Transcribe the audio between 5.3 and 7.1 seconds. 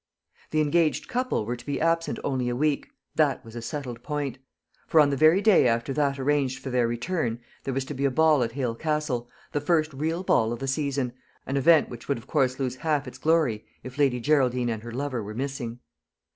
day after that arranged for their